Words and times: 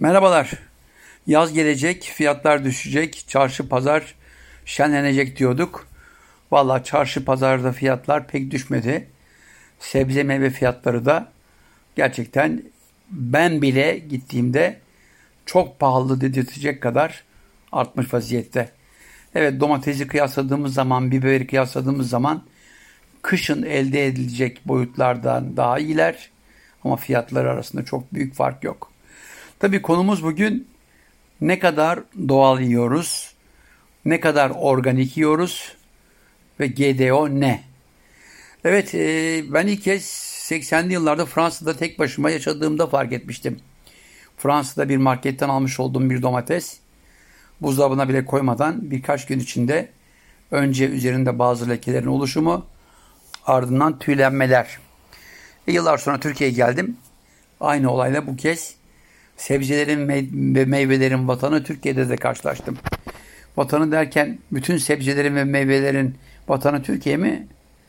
Merhabalar. 0.00 0.50
Yaz 1.26 1.52
gelecek, 1.52 2.02
fiyatlar 2.14 2.64
düşecek, 2.64 3.24
çarşı 3.28 3.68
pazar 3.68 4.14
şenlenecek 4.64 5.38
diyorduk. 5.38 5.88
Valla 6.50 6.84
çarşı 6.84 7.24
pazarda 7.24 7.72
fiyatlar 7.72 8.26
pek 8.28 8.50
düşmedi. 8.50 9.08
Sebze 9.78 10.22
meyve 10.22 10.50
fiyatları 10.50 11.04
da 11.04 11.32
gerçekten 11.96 12.62
ben 13.10 13.62
bile 13.62 13.98
gittiğimde 13.98 14.80
çok 15.46 15.80
pahalı 15.80 16.20
dedirtecek 16.20 16.82
kadar 16.82 17.24
artmış 17.72 18.14
vaziyette. 18.14 18.70
Evet 19.34 19.60
domatesi 19.60 20.06
kıyasladığımız 20.06 20.74
zaman, 20.74 21.10
biberi 21.10 21.46
kıyasladığımız 21.46 22.10
zaman 22.10 22.44
kışın 23.22 23.62
elde 23.62 24.06
edilecek 24.06 24.60
boyutlardan 24.64 25.56
daha 25.56 25.78
iyiler 25.78 26.30
ama 26.84 26.96
fiyatlar 26.96 27.44
arasında 27.44 27.84
çok 27.84 28.14
büyük 28.14 28.34
fark 28.34 28.64
yok. 28.64 28.95
Tabii 29.58 29.82
konumuz 29.82 30.22
bugün 30.22 30.68
ne 31.40 31.58
kadar 31.58 32.00
doğal 32.28 32.60
yiyoruz, 32.60 33.34
ne 34.04 34.20
kadar 34.20 34.50
organik 34.50 35.16
yiyoruz 35.16 35.72
ve 36.60 36.66
GDO 36.66 37.28
ne? 37.28 37.62
Evet 38.64 38.94
e, 38.94 39.42
ben 39.48 39.66
ilk 39.66 39.82
kez 39.82 40.02
80'li 40.50 40.92
yıllarda 40.92 41.26
Fransa'da 41.26 41.76
tek 41.76 41.98
başıma 41.98 42.30
yaşadığımda 42.30 42.86
fark 42.86 43.12
etmiştim. 43.12 43.60
Fransa'da 44.36 44.88
bir 44.88 44.96
marketten 44.96 45.48
almış 45.48 45.80
olduğum 45.80 46.10
bir 46.10 46.22
domates 46.22 46.78
buzdolabına 47.60 48.08
bile 48.08 48.24
koymadan 48.24 48.90
birkaç 48.90 49.26
gün 49.26 49.38
içinde 49.38 49.88
önce 50.50 50.88
üzerinde 50.88 51.38
bazı 51.38 51.68
lekelerin 51.68 52.06
oluşumu 52.06 52.66
ardından 53.46 53.98
tüylenmeler. 53.98 54.78
E, 55.66 55.72
yıllar 55.72 55.98
sonra 55.98 56.20
Türkiye'ye 56.20 56.56
geldim. 56.56 56.96
Aynı 57.60 57.92
olayla 57.92 58.26
bu 58.26 58.36
kez 58.36 58.76
sebzelerin 59.36 60.08
ve 60.54 60.64
meyvelerin 60.64 61.28
vatanı 61.28 61.64
Türkiye'de 61.64 62.08
de 62.08 62.16
karşılaştım. 62.16 62.78
Vatanı 63.56 63.92
derken 63.92 64.38
bütün 64.52 64.76
sebzelerin 64.76 65.36
ve 65.36 65.44
meyvelerin 65.44 66.14
vatanı 66.48 66.82
Türkiye 66.82 67.16
mi? 67.16 67.46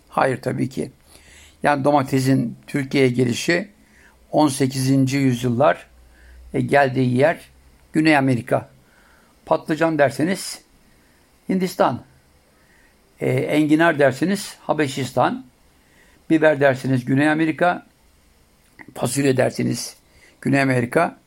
Hayır 0.10 0.42
tabii 0.42 0.70
ki. 0.70 0.92
Yani 1.64 1.84
domatesin 1.84 2.58
Türkiye'ye 2.68 3.10
gelişi 3.10 3.70
18. 4.32 5.14
yüzyıllar 5.14 5.88
e, 6.54 6.62
geldiği 6.62 7.18
yer 7.18 7.38
Güney 7.94 8.18
Amerika. 8.18 8.70
Patlıcan 9.46 9.98
derseniz 9.98 10.62
Hindistan. 11.50 12.04
E, 13.20 13.30
enginar 13.30 14.00
derseniz 14.00 14.58
Habeşistan. 14.62 15.46
Biber 16.30 16.60
derseniz 16.60 17.06
Güney 17.06 17.30
Amerika. 17.30 17.86
Fasulye 18.96 19.38
derseniz 19.38 19.98
Güney 20.42 20.62
Amerika. 20.62 21.18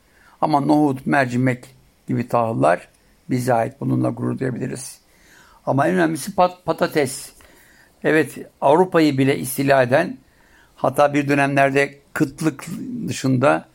Ama 0.41 0.59
nohut, 0.59 1.05
mercimek 1.05 1.75
gibi 2.07 2.27
tahıllar 2.27 2.87
bize 3.29 3.53
ait. 3.53 3.73
Bununla 3.79 4.09
gurur 4.09 4.39
duyabiliriz. 4.39 4.99
Ama 5.65 5.87
en 5.87 5.93
önemlisi 5.93 6.35
pat 6.35 6.65
patates. 6.65 7.31
Evet 8.03 8.37
Avrupa'yı 8.61 9.17
bile 9.17 9.37
istila 9.37 9.83
eden 9.83 10.17
hatta 10.75 11.13
bir 11.13 11.29
dönemlerde 11.29 11.99
kıtlık 12.13 12.65
dışında 13.07 13.65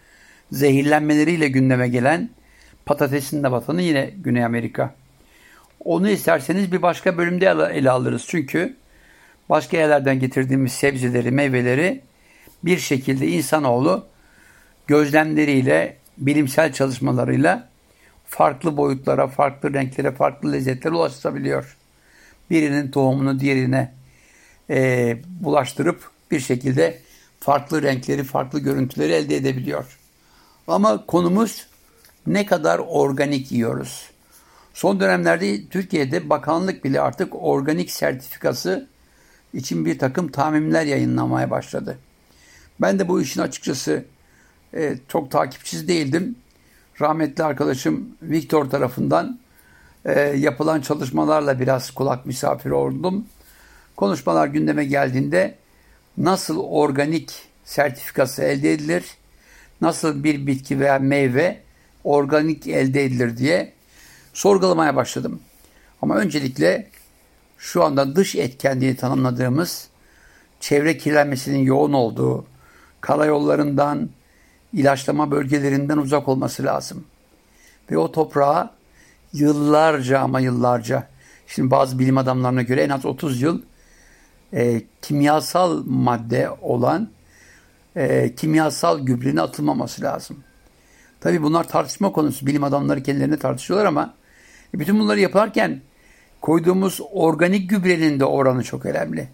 zehirlenmeleriyle 0.53 1.49
gündeme 1.49 1.89
gelen 1.89 2.31
patatesin 2.87 3.43
de 3.43 3.51
vatanı 3.51 3.83
yine 3.83 4.11
Güney 4.17 4.45
Amerika. 4.45 4.95
Onu 5.85 6.09
isterseniz 6.09 6.73
bir 6.73 6.83
başka 6.83 7.19
bölümde 7.19 7.47
ele 7.73 7.91
alırız. 7.91 8.25
Çünkü 8.29 8.77
başka 9.49 9.77
yerlerden 9.77 10.21
getirdiğimiz 10.21 10.73
sebzeleri, 10.73 11.31
meyveleri 11.31 12.01
bir 12.65 12.79
şekilde 12.79 13.29
insanoğlu 13.29 14.07
gözlemleriyle, 14.87 15.97
bilimsel 16.19 16.73
çalışmalarıyla 16.73 17.69
farklı 18.27 18.77
boyutlara, 18.77 19.27
farklı 19.29 19.75
renklere, 19.75 20.11
farklı 20.11 20.53
lezzetlere 20.53 20.95
ulaşabiliyor. 20.95 21.77
Birinin 22.51 22.91
tohumunu 22.91 23.41
diğerine 23.41 23.93
e, 24.71 25.17
bulaştırıp 25.41 26.11
bir 26.31 26.41
şekilde 26.41 26.99
farklı 27.41 27.83
renkleri, 27.83 28.25
farklı 28.25 28.61
görüntüleri 28.61 29.13
elde 29.13 29.37
edebiliyor. 29.37 29.99
Ama 30.67 31.07
konumuz 31.07 31.67
ne 32.27 32.47
kadar 32.47 32.79
organik 32.79 33.53
yiyoruz? 33.53 34.11
Son 34.75 35.01
dönemlerde 35.01 35.69
Türkiye'de 35.69 36.31
bakanlık 36.31 36.85
bile 36.85 37.01
artık 37.01 37.35
organik 37.35 37.91
sertifikası 37.91 38.89
için 39.55 39.85
bir 39.85 39.99
takım 39.99 40.29
tahminler 40.29 40.85
yayınlamaya 40.85 41.51
başladı. 41.51 41.99
Ben 42.81 42.99
de 42.99 43.09
bu 43.09 43.21
işin 43.21 43.41
açıkçası 43.41 44.05
e, 44.77 44.99
çok 45.09 45.31
takipçisi 45.31 45.89
değildim. 45.89 46.37
Rahmetli 47.01 47.45
arkadaşım 47.45 48.09
Viktor 48.23 48.71
tarafından 48.71 49.39
e, 50.05 50.21
yapılan 50.21 50.81
çalışmalarla 50.81 51.61
biraz 51.61 51.91
kulak 51.91 52.27
misafiri 52.27 52.75
oldum. 52.75 53.27
Konuşmalar 53.97 54.47
gündeme 54.47 54.85
geldiğinde 54.85 55.55
nasıl 56.19 56.59
organik 56.59 57.35
sertifikası 57.65 58.43
elde 58.43 58.73
edilir, 58.73 59.05
nasıl 59.81 60.25
bir 60.25 60.47
bitki 60.47 60.81
veya 60.81 60.99
meyve 60.99 61.61
organik 62.05 62.67
elde 62.67 63.05
edilir 63.05 63.37
diye 63.37 63.73
sorgulamaya 64.33 64.97
başladım. 64.97 65.41
Ama 66.03 66.17
öncelikle 66.17 66.89
şu 67.59 67.85
anda 67.85 68.17
dış 68.17 68.35
etken 68.37 68.81
diye 68.81 68.97
tanımladığımız 68.97 69.89
çevre 70.61 70.99
kirlenmesinin 70.99 71.59
yoğun 71.59 71.93
olduğu 71.93 72.47
karayollarından, 73.01 74.11
ilaçlama 74.73 75.31
bölgelerinden 75.31 75.97
uzak 75.97 76.29
olması 76.29 76.65
lazım. 76.65 77.05
Ve 77.91 77.99
o 77.99 78.13
toprağa 78.13 78.71
yıllarca 79.33 80.21
ama 80.21 80.41
yıllarca, 80.41 81.09
şimdi 81.47 81.71
bazı 81.71 81.99
bilim 81.99 82.19
adamlarına 82.19 82.63
göre 82.63 82.83
en 82.83 82.89
az 82.89 83.05
30 83.05 83.43
yıl 83.43 83.63
e, 84.53 84.83
kimyasal 85.03 85.83
madde 85.87 86.51
olan 86.63 87.09
e, 87.97 88.35
kimyasal 88.35 88.99
gübrenin 88.99 89.37
atılmaması 89.37 90.03
lazım. 90.03 90.37
Tabii 91.21 91.43
bunlar 91.43 91.69
tartışma 91.69 92.13
konusu. 92.13 92.47
Bilim 92.47 92.65
adamları 92.65 93.03
kendilerini 93.03 93.39
tartışıyorlar 93.39 93.87
ama 93.87 94.15
e, 94.75 94.79
bütün 94.79 94.99
bunları 94.99 95.21
yaparken 95.21 95.81
koyduğumuz 96.41 97.01
organik 97.13 97.71
gübrenin 97.71 98.21
de 98.21 98.25
oranı 98.25 98.63
çok 98.63 98.87
önemli. 98.87 99.29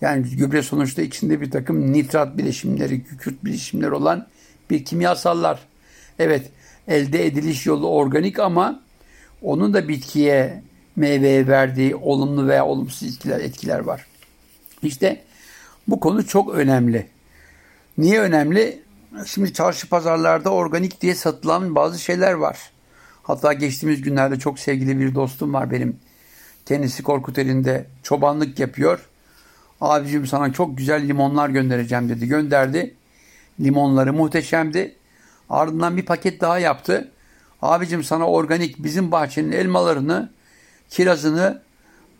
Yani 0.00 0.22
gübre 0.22 0.62
sonuçta 0.62 1.02
içinde 1.02 1.40
bir 1.40 1.50
takım 1.50 1.92
nitrat 1.92 2.38
bileşimleri, 2.38 3.04
kükürt 3.04 3.44
bileşimleri 3.44 3.92
olan 3.92 4.26
bir 4.70 4.84
kimyasallar. 4.84 5.60
Evet 6.18 6.50
elde 6.88 7.26
ediliş 7.26 7.66
yolu 7.66 7.88
organik 7.88 8.38
ama 8.38 8.80
onun 9.42 9.74
da 9.74 9.88
bitkiye, 9.88 10.62
meyveye 10.96 11.46
verdiği 11.46 11.96
olumlu 11.96 12.48
veya 12.48 12.66
olumsuz 12.66 13.08
etkiler, 13.08 13.40
etkiler 13.40 13.78
var. 13.78 14.06
İşte 14.82 15.22
bu 15.88 16.00
konu 16.00 16.26
çok 16.26 16.54
önemli. 16.54 17.06
Niye 17.98 18.20
önemli? 18.20 18.82
Şimdi 19.26 19.52
çarşı 19.52 19.88
pazarlarda 19.88 20.50
organik 20.50 21.00
diye 21.00 21.14
satılan 21.14 21.74
bazı 21.74 21.98
şeyler 21.98 22.32
var. 22.32 22.58
Hatta 23.22 23.52
geçtiğimiz 23.52 24.02
günlerde 24.02 24.38
çok 24.38 24.58
sevgili 24.58 25.00
bir 25.00 25.14
dostum 25.14 25.54
var 25.54 25.70
benim. 25.70 25.96
Kendisi 26.66 27.02
Korkuteli'nde 27.02 27.86
çobanlık 28.02 28.58
yapıyor. 28.58 29.08
Abicim 29.80 30.26
sana 30.26 30.52
çok 30.52 30.78
güzel 30.78 31.08
limonlar 31.08 31.48
göndereceğim 31.48 32.08
dedi. 32.08 32.26
Gönderdi. 32.28 32.94
Limonları 33.60 34.12
muhteşemdi. 34.12 34.96
Ardından 35.50 35.96
bir 35.96 36.04
paket 36.04 36.40
daha 36.40 36.58
yaptı. 36.58 37.10
Abicim 37.62 38.04
sana 38.04 38.26
organik 38.26 38.84
bizim 38.84 39.12
bahçenin 39.12 39.52
elmalarını, 39.52 40.30
kirazını, 40.90 41.62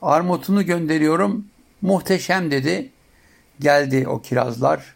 armutunu 0.02 0.66
gönderiyorum. 0.66 1.44
Muhteşem 1.82 2.50
dedi. 2.50 2.90
Geldi 3.60 4.08
o 4.08 4.22
kirazlar, 4.22 4.94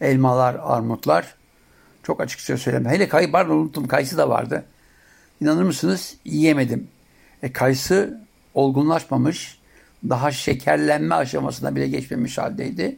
elmalar, 0.00 0.56
armutlar. 0.62 1.34
Çok 2.02 2.20
açıkça 2.20 2.56
söyleme. 2.56 2.90
Hele 2.90 3.08
kayı 3.08 3.32
pardon 3.32 3.56
unuttum 3.56 3.88
kayısı 3.88 4.18
da 4.18 4.28
vardı. 4.28 4.64
İnanır 5.40 5.62
mısınız? 5.62 6.16
Yiyemedim. 6.24 6.88
E, 7.42 7.52
kayısı 7.52 8.20
olgunlaşmamış. 8.54 9.58
Daha 10.08 10.30
şekerlenme 10.30 11.14
aşamasına 11.14 11.76
bile 11.76 11.88
geçmemiş 11.88 12.38
haldeydi. 12.38 12.96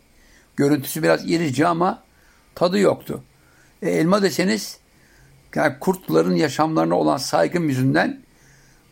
Görüntüsü 0.56 1.02
biraz 1.02 1.30
irici 1.30 1.66
ama 1.66 2.02
tadı 2.60 2.78
yoktu. 2.78 3.22
E, 3.82 3.90
elma 3.90 4.22
deseniz 4.22 4.78
yani 5.54 5.74
kurtların 5.80 6.34
yaşamlarına 6.34 6.94
olan 6.94 7.16
saygım 7.16 7.68
yüzünden 7.68 8.20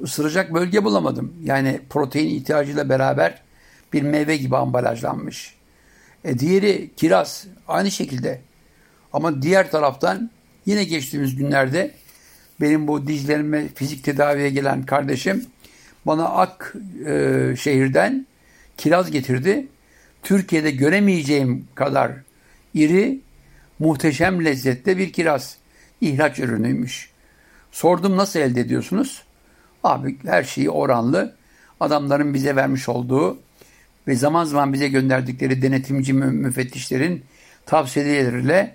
ısıracak 0.03 0.55
bölge 0.55 0.85
bulamadım. 0.85 1.35
Yani 1.45 1.81
protein 1.91 2.29
ihtiyacıyla 2.29 2.89
beraber 2.89 3.43
bir 3.93 4.03
meyve 4.03 4.37
gibi 4.37 4.57
ambalajlanmış. 4.57 5.55
E, 6.25 6.39
diğeri 6.39 6.91
kiraz 6.97 7.47
aynı 7.69 7.91
şekilde. 7.91 8.41
Ama 9.13 9.43
diğer 9.43 9.71
taraftan 9.71 10.31
yine 10.67 10.85
geçtiğimiz 10.85 11.37
günlerde 11.37 11.95
benim 12.61 12.89
bu 12.89 13.07
dizlerime 13.07 13.69
fizik 13.69 14.05
tedaviye 14.05 14.51
gelen 14.51 14.83
kardeşim 14.83 15.47
bana 16.07 16.29
Ak 16.29 16.75
e, 17.07 17.55
şehirden 17.59 18.27
kiraz 18.77 19.11
getirdi. 19.11 19.67
Türkiye'de 20.23 20.71
göremeyeceğim 20.71 21.69
kadar 21.75 22.13
iri, 22.75 23.21
muhteşem 23.79 24.45
lezzette 24.45 24.99
bir 24.99 25.13
kiraz. 25.13 25.57
ihraç 26.01 26.39
ürünüymüş. 26.39 27.11
Sordum 27.73 28.17
nasıl 28.17 28.41
elde 28.41 28.61
ediyorsunuz? 28.61 29.23
Abi 29.85 30.17
her 30.25 30.43
şeyi 30.43 30.71
oranlı. 30.71 31.37
Adamların 31.81 32.35
bize 32.35 32.57
vermiş 32.57 32.89
olduğu 32.89 33.39
ve 34.09 34.15
zaman 34.15 34.45
zaman 34.45 34.73
bize 34.73 34.89
gönderdikleri 34.89 35.63
denetimci 35.63 36.13
müfettişlerin 36.13 37.25
tavsiyeleriyle 37.67 38.75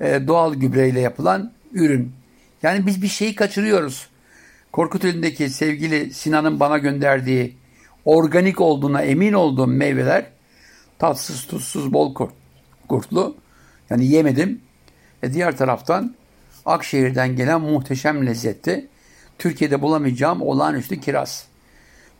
e, 0.00 0.26
doğal 0.26 0.54
gübreyle 0.54 1.00
yapılan 1.00 1.52
ürün. 1.72 2.12
Yani 2.62 2.86
biz 2.86 3.02
bir 3.02 3.08
şeyi 3.08 3.34
kaçırıyoruz. 3.34 4.08
Korkut 4.72 5.04
elindeki 5.04 5.50
sevgili 5.50 6.14
Sinan'ın 6.14 6.60
bana 6.60 6.78
gönderdiği 6.78 7.56
organik 8.04 8.60
olduğuna 8.60 9.02
emin 9.02 9.32
olduğum 9.32 9.66
meyveler 9.66 10.26
tatsız, 10.98 11.46
tuzsuz, 11.46 11.92
bol 11.92 12.14
kurtlu. 12.88 13.36
Yani 13.90 14.06
yemedim. 14.06 14.60
E 15.22 15.32
diğer 15.32 15.56
taraftan 15.56 16.14
Akşehir'den 16.66 17.36
gelen 17.36 17.60
muhteşem 17.60 18.26
lezzetti. 18.26 18.86
Türkiye'de 19.38 19.82
bulamayacağım 19.82 20.42
olağanüstü 20.42 21.00
kiraz. 21.00 21.46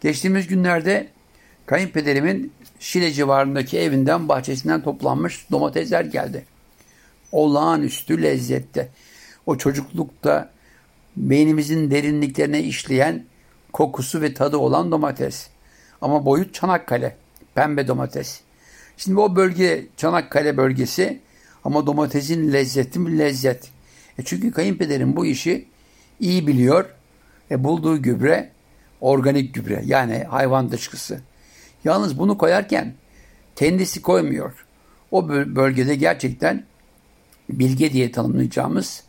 Geçtiğimiz 0.01 0.47
günlerde 0.47 1.09
kayınpederimin 1.67 2.53
Şile 2.81 3.13
civarındaki 3.13 3.79
evinden 3.79 4.29
bahçesinden 4.29 4.83
toplanmış 4.83 5.51
domatesler 5.51 6.05
geldi. 6.05 6.45
Olağanüstü 7.33 8.23
lezzette. 8.23 8.89
O 9.47 9.59
çocuklukta 9.59 10.51
beynimizin 11.17 11.91
derinliklerine 11.91 12.63
işleyen 12.63 13.25
kokusu 13.73 14.21
ve 14.21 14.35
tadı 14.35 14.57
olan 14.57 14.91
domates. 14.91 15.49
Ama 16.01 16.25
boyut 16.25 16.55
Çanakkale. 16.55 17.17
Pembe 17.55 17.89
domates. 17.89 18.41
Şimdi 18.97 19.21
o 19.21 19.37
bölge 19.37 19.87
Çanakkale 19.97 20.57
bölgesi 20.57 21.21
ama 21.65 21.87
domatesin 21.87 22.53
lezzeti 22.53 23.07
bir 23.07 23.19
lezzet. 23.19 23.71
E 24.19 24.23
çünkü 24.25 24.53
kayınpederim 24.53 25.17
bu 25.17 25.27
işi 25.27 25.69
iyi 26.21 26.47
biliyor. 26.47 26.85
E 27.51 27.65
bulduğu 27.65 28.03
gübre 28.03 28.51
organik 29.01 29.55
gübre 29.55 29.83
yani 29.85 30.25
hayvan 30.31 30.71
dışkısı. 30.71 31.21
Yalnız 31.85 32.19
bunu 32.19 32.39
koyarken 32.39 32.95
kendisi 33.57 34.03
koymuyor. 34.03 34.67
O 35.11 35.29
bölgede 35.29 35.95
gerçekten 35.95 36.65
bilge 37.49 37.93
diye 37.93 38.13
tanımlayacağımız 38.13 39.03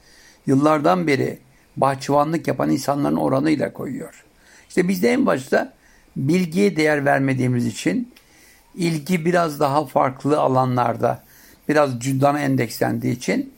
yıllardan 0.47 1.07
beri 1.07 1.39
bahçıvanlık 1.77 2.47
yapan 2.47 2.69
insanların 2.69 3.15
oranıyla 3.15 3.73
koyuyor. 3.73 4.23
İşte 4.69 4.87
biz 4.87 5.03
de 5.03 5.09
en 5.09 5.25
başta 5.25 5.73
bilgiye 6.15 6.75
değer 6.75 7.05
vermediğimiz 7.05 7.67
için 7.67 8.13
ilgi 8.75 9.25
biraz 9.25 9.59
daha 9.59 9.85
farklı 9.85 10.39
alanlarda 10.39 11.23
biraz 11.69 11.99
cüzdana 11.99 12.39
endekslendiği 12.39 13.15
için 13.15 13.53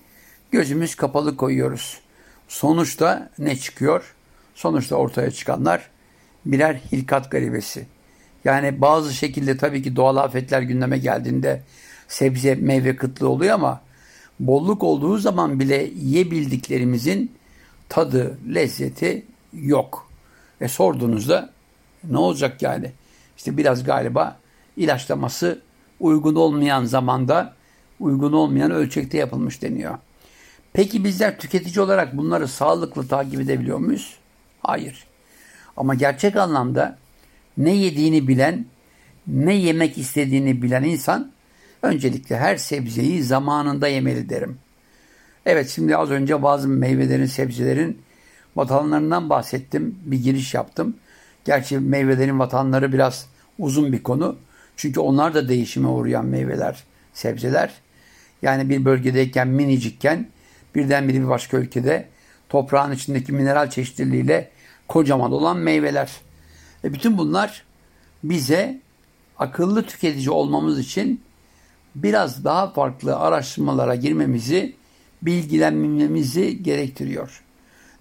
gözümüz 0.51 0.95
kapalı 0.95 1.37
koyuyoruz. 1.37 1.99
Sonuçta 2.47 3.29
ne 3.39 3.55
çıkıyor? 3.55 4.15
Sonuçta 4.55 4.95
ortaya 4.95 5.31
çıkanlar 5.31 5.89
birer 6.45 6.79
hilkat 6.91 7.31
garibesi. 7.31 7.85
Yani 8.45 8.81
bazı 8.81 9.13
şekilde 9.13 9.57
tabii 9.57 9.83
ki 9.83 9.95
doğal 9.95 10.17
afetler 10.17 10.61
gündeme 10.61 10.97
geldiğinde 10.97 11.61
sebze 12.07 12.55
meyve 12.55 12.95
kıtlığı 12.95 13.29
oluyor 13.29 13.53
ama 13.53 13.81
bolluk 14.39 14.83
olduğu 14.83 15.17
zaman 15.17 15.59
bile 15.59 15.91
yiyebildiklerimizin 15.95 17.31
tadı, 17.89 18.37
lezzeti 18.53 19.25
yok. 19.53 20.07
E 20.61 20.67
sorduğunuzda 20.67 21.49
ne 22.03 22.17
olacak 22.17 22.61
yani? 22.61 22.91
İşte 23.37 23.57
biraz 23.57 23.83
galiba 23.83 24.39
ilaçlaması 24.77 25.61
uygun 25.99 26.35
olmayan 26.35 26.85
zamanda, 26.85 27.53
uygun 28.03 28.33
olmayan 28.33 28.71
ölçekte 28.71 29.17
yapılmış 29.17 29.61
deniyor. 29.61 29.97
Peki 30.73 31.03
bizler 31.03 31.39
tüketici 31.39 31.85
olarak 31.85 32.17
bunları 32.17 32.47
sağlıklı 32.47 33.07
takip 33.07 33.41
edebiliyor 33.41 33.77
muyuz? 33.77 34.17
Hayır. 34.61 35.05
Ama 35.77 35.95
gerçek 35.95 36.35
anlamda 36.35 36.97
ne 37.57 37.75
yediğini 37.75 38.27
bilen, 38.27 38.65
ne 39.27 39.53
yemek 39.53 39.97
istediğini 39.97 40.61
bilen 40.61 40.83
insan 40.83 41.31
öncelikle 41.81 42.37
her 42.37 42.57
sebzeyi 42.57 43.23
zamanında 43.23 43.87
yemeli 43.87 44.29
derim. 44.29 44.57
Evet 45.45 45.69
şimdi 45.69 45.97
az 45.97 46.11
önce 46.11 46.43
bazı 46.43 46.67
meyvelerin, 46.67 47.25
sebzelerin 47.25 48.01
vatanlarından 48.55 49.29
bahsettim. 49.29 49.99
Bir 50.05 50.23
giriş 50.23 50.53
yaptım. 50.53 50.97
Gerçi 51.45 51.79
meyvelerin 51.79 52.39
vatanları 52.39 52.93
biraz 52.93 53.27
uzun 53.59 53.93
bir 53.93 54.03
konu. 54.03 54.35
Çünkü 54.75 54.99
onlar 54.99 55.33
da 55.33 55.49
değişime 55.49 55.87
uğrayan 55.87 56.25
meyveler, 56.25 56.83
sebzeler. 57.13 57.82
Yani 58.43 58.69
bir 58.69 58.85
bölgedeyken 58.85 59.47
minicikken 59.47 60.29
birdenbire 60.75 61.19
bir 61.19 61.29
başka 61.29 61.57
ülkede 61.57 62.07
toprağın 62.49 62.91
içindeki 62.91 63.31
mineral 63.31 63.69
çeşitliliğiyle 63.69 64.49
kocaman 64.87 65.31
olan 65.31 65.57
meyveler. 65.57 66.11
E 66.83 66.93
bütün 66.93 67.17
bunlar 67.17 67.63
bize 68.23 68.81
akıllı 69.39 69.83
tüketici 69.83 70.29
olmamız 70.29 70.79
için 70.79 71.21
biraz 71.95 72.43
daha 72.43 72.71
farklı 72.73 73.17
araştırmalara 73.17 73.95
girmemizi, 73.95 74.75
bilgilenmemizi 75.21 76.63
gerektiriyor. 76.63 77.43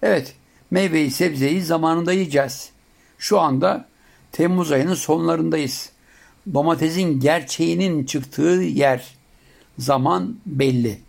Evet, 0.01 0.35
meyveyi, 0.71 1.11
sebzeyi 1.11 1.61
zamanında 1.61 2.13
yiyeceğiz. 2.13 2.69
Şu 3.17 3.39
anda 3.39 3.87
Temmuz 4.31 4.71
ayının 4.71 4.93
sonlarındayız. 4.93 5.89
Domatesin 6.53 7.19
gerçeğinin 7.19 8.05
çıktığı 8.05 8.61
yer, 8.61 9.15
zaman 9.77 10.37
belli. 10.45 11.01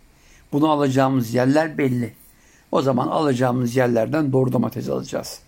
Bunu 0.51 0.69
alacağımız 0.69 1.33
yerler 1.33 1.77
belli. 1.77 2.13
O 2.71 2.81
zaman 2.81 3.07
alacağımız 3.07 3.75
yerlerden 3.75 4.33
doğru 4.33 4.53
domates 4.53 4.89
alacağız. 4.89 5.39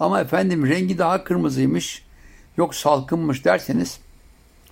Ama 0.00 0.20
efendim 0.20 0.66
rengi 0.66 0.98
daha 0.98 1.24
kırmızıymış, 1.24 2.04
yok 2.56 2.74
salkınmış 2.74 3.44
derseniz, 3.44 4.00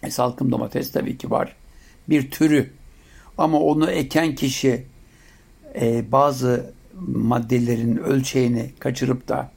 e, 0.03 0.11
salkım 0.11 0.53
domates 0.53 0.93
tabii 0.93 1.19
ki 1.19 1.31
var. 1.31 1.57
Bir 2.09 2.31
türü. 2.31 2.71
Ama 3.39 3.61
onu 3.61 3.91
eken 3.91 4.35
kişi 4.35 4.87
e, 5.81 6.13
bazı 6.13 6.73
maddelerin 7.07 7.97
ölçeğini 7.97 8.73
kaçırıp 8.79 9.29
da 9.29 9.51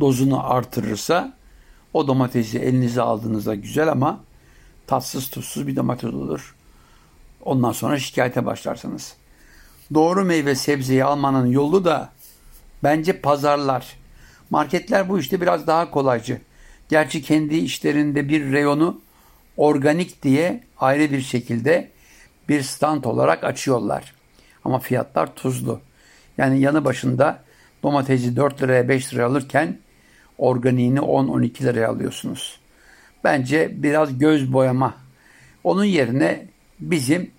dozunu 0.00 0.52
artırırsa 0.52 1.36
o 1.92 2.08
domatesi 2.08 2.58
elinize 2.58 3.02
aldığınızda 3.02 3.54
güzel 3.54 3.88
ama 3.88 4.20
tatsız 4.86 5.30
tuzsuz 5.30 5.66
bir 5.66 5.76
domates 5.76 6.14
olur. 6.14 6.54
Ondan 7.44 7.72
sonra 7.72 7.98
şikayete 7.98 8.46
başlarsınız. 8.46 9.14
Doğru 9.94 10.24
meyve 10.24 10.54
sebzeyi 10.54 11.04
almanın 11.04 11.46
yolu 11.46 11.84
da 11.84 12.12
bence 12.82 13.20
pazarlar. 13.20 13.96
Marketler 14.50 15.08
bu 15.08 15.18
işte 15.18 15.40
biraz 15.40 15.66
daha 15.66 15.90
kolaycı. 15.90 16.40
Gerçi 16.88 17.22
kendi 17.22 17.56
işlerinde 17.56 18.28
bir 18.28 18.52
reyonu 18.52 19.00
organik 19.56 20.22
diye 20.22 20.64
ayrı 20.78 21.10
bir 21.10 21.20
şekilde 21.20 21.90
bir 22.48 22.62
stand 22.62 23.04
olarak 23.04 23.44
açıyorlar. 23.44 24.14
Ama 24.64 24.78
fiyatlar 24.78 25.34
tuzlu. 25.34 25.80
Yani 26.38 26.60
yanı 26.60 26.84
başında 26.84 27.42
domatesi 27.82 28.36
4 28.36 28.62
liraya 28.62 28.88
5 28.88 29.14
liraya 29.14 29.26
alırken 29.26 29.78
organiğini 30.38 30.98
10-12 30.98 31.64
liraya 31.64 31.88
alıyorsunuz. 31.88 32.60
Bence 33.24 33.82
biraz 33.82 34.18
göz 34.18 34.52
boyama. 34.52 34.94
Onun 35.64 35.84
yerine 35.84 36.46
bizim 36.80 37.30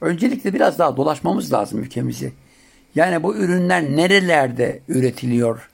öncelikle 0.00 0.54
biraz 0.54 0.78
daha 0.78 0.96
dolaşmamız 0.96 1.52
lazım 1.52 1.78
ülkemizi. 1.78 2.32
Yani 2.94 3.22
bu 3.22 3.36
ürünler 3.36 3.82
nerelerde 3.82 4.80
üretiliyor, 4.88 5.70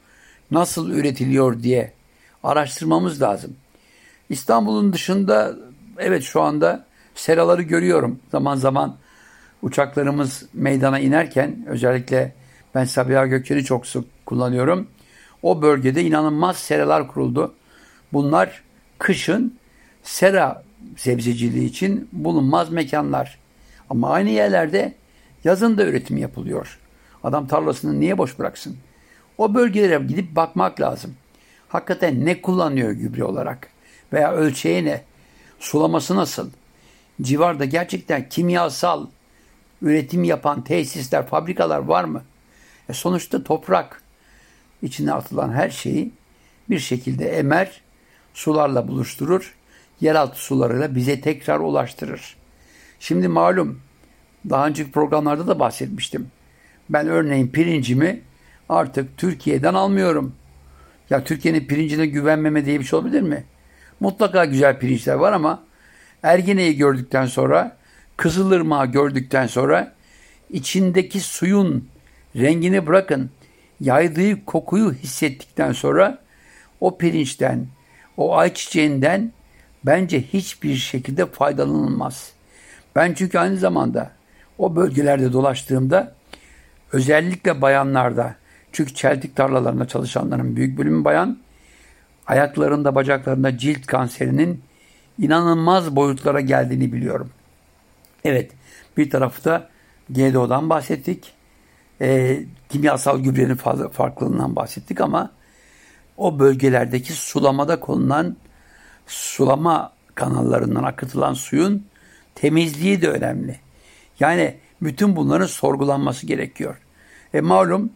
nasıl 0.50 0.90
üretiliyor 0.90 1.62
diye 1.62 1.92
araştırmamız 2.42 3.22
lazım. 3.22 3.56
İstanbul'un 4.28 4.92
dışında 4.92 5.56
evet 5.98 6.22
şu 6.22 6.42
anda 6.42 6.86
seraları 7.14 7.62
görüyorum. 7.62 8.20
Zaman 8.30 8.56
zaman 8.56 8.96
uçaklarımız 9.62 10.46
meydana 10.54 10.98
inerken 10.98 11.64
özellikle 11.66 12.34
ben 12.74 12.84
Sabiha 12.84 13.26
Gökçen'i 13.26 13.64
çok 13.64 13.86
sık 13.86 14.26
kullanıyorum. 14.26 14.88
O 15.42 15.62
bölgede 15.62 16.02
inanılmaz 16.02 16.56
seralar 16.56 17.08
kuruldu. 17.08 17.54
Bunlar 18.12 18.62
kışın 18.98 19.58
sera 20.02 20.62
sebzeciliği 20.96 21.68
için 21.68 22.08
bulunmaz 22.12 22.70
mekanlar. 22.70 23.38
Ama 23.90 24.10
aynı 24.10 24.30
yerlerde 24.30 24.94
yazın 25.44 25.78
da 25.78 25.84
üretim 25.84 26.16
yapılıyor. 26.16 26.78
Adam 27.24 27.46
tarlasını 27.46 28.00
niye 28.00 28.18
boş 28.18 28.38
bıraksın? 28.38 28.76
O 29.38 29.54
bölgelere 29.54 30.04
gidip 30.04 30.36
bakmak 30.36 30.80
lazım. 30.80 31.14
Hakikaten 31.68 32.26
ne 32.26 32.42
kullanıyor 32.42 32.92
gübre 32.92 33.24
olarak? 33.24 33.68
Veya 34.12 34.32
ölçeği 34.32 34.84
ne? 34.84 35.02
Sulaması 35.60 36.16
nasıl? 36.16 36.50
Civarda 37.22 37.64
gerçekten 37.64 38.28
kimyasal 38.28 39.06
üretim 39.82 40.24
yapan 40.24 40.64
tesisler, 40.64 41.26
fabrikalar 41.26 41.78
var 41.78 42.04
mı? 42.04 42.22
E 42.88 42.92
sonuçta 42.92 43.44
toprak 43.44 44.02
içine 44.82 45.12
atılan 45.12 45.52
her 45.52 45.70
şeyi 45.70 46.12
bir 46.70 46.78
şekilde 46.78 47.38
emer, 47.38 47.80
sularla 48.34 48.88
buluşturur, 48.88 49.54
yeraltı 50.00 50.38
sularıyla 50.38 50.94
bize 50.94 51.20
tekrar 51.20 51.60
ulaştırır. 51.60 52.36
Şimdi 53.00 53.28
malum 53.28 53.80
daha 54.50 54.66
önceki 54.66 54.90
programlarda 54.90 55.46
da 55.46 55.58
bahsetmiştim. 55.58 56.26
Ben 56.90 57.08
örneğin 57.08 57.48
pirincimi 57.48 58.20
artık 58.68 59.16
Türkiye'den 59.16 59.74
almıyorum. 59.74 60.34
Ya 61.10 61.24
Türkiye'nin 61.24 61.66
pirincine 61.66 62.06
güvenmeme 62.06 62.64
diye 62.64 62.80
bir 62.80 62.84
şey 62.84 62.98
olabilir 62.98 63.22
mi? 63.22 63.44
Mutlaka 64.00 64.44
güzel 64.44 64.78
pirinçler 64.78 65.14
var 65.14 65.32
ama 65.32 65.62
Ergene'yi 66.22 66.76
gördükten 66.76 67.26
sonra, 67.26 67.76
Kızılırmağı 68.16 68.86
gördükten 68.86 69.46
sonra 69.46 69.92
içindeki 70.50 71.20
suyun 71.20 71.88
rengini 72.36 72.86
bırakın, 72.86 73.30
yaydığı 73.80 74.44
kokuyu 74.44 74.92
hissettikten 74.92 75.72
sonra 75.72 76.18
o 76.80 76.98
pirinçten, 76.98 77.66
o 78.16 78.36
ayçiçeğinden 78.36 79.32
bence 79.86 80.22
hiçbir 80.22 80.74
şekilde 80.74 81.26
faydalanılmaz. 81.26 82.32
Ben 82.96 83.14
çünkü 83.14 83.38
aynı 83.38 83.56
zamanda 83.56 84.10
o 84.58 84.76
bölgelerde 84.76 85.32
dolaştığımda 85.32 86.14
özellikle 86.92 87.62
bayanlarda 87.62 88.34
çünkü 88.72 88.94
çeltik 88.94 89.36
tarlalarında 89.36 89.88
çalışanların 89.88 90.56
büyük 90.56 90.78
bölümü 90.78 91.04
bayan 91.04 91.38
ayaklarında 92.26 92.94
bacaklarında 92.94 93.58
cilt 93.58 93.86
kanserinin 93.86 94.62
inanılmaz 95.18 95.96
boyutlara 95.96 96.40
geldiğini 96.40 96.92
biliyorum. 96.92 97.30
Evet 98.24 98.52
bir 98.96 99.10
tarafta 99.10 99.68
GDO'dan 100.10 100.70
bahsettik. 100.70 101.32
E, 102.00 102.40
kimyasal 102.68 103.18
gübrenin 103.18 103.54
fazla 103.54 103.88
farklılığından 103.88 104.56
bahsettik 104.56 105.00
ama 105.00 105.30
o 106.16 106.38
bölgelerdeki 106.38 107.12
sulamada 107.12 107.80
konulan 107.80 108.36
sulama 109.10 109.92
kanallarından 110.14 110.82
akıtılan 110.82 111.34
suyun 111.34 111.86
temizliği 112.34 113.02
de 113.02 113.08
önemli. 113.08 113.56
Yani 114.20 114.56
bütün 114.82 115.16
bunların 115.16 115.46
sorgulanması 115.46 116.26
gerekiyor. 116.26 116.76
E 117.34 117.40
malum 117.40 117.90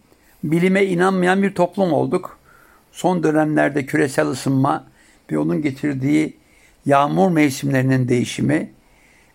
bilime 0.44 0.84
inanmayan 0.84 1.42
bir 1.42 1.54
toplum 1.54 1.92
olduk. 1.92 2.38
Son 2.92 3.22
dönemlerde 3.22 3.86
küresel 3.86 4.26
ısınma 4.26 4.84
ve 5.32 5.38
onun 5.38 5.62
getirdiği 5.62 6.36
yağmur 6.86 7.30
mevsimlerinin 7.30 8.08
değişimi, 8.08 8.70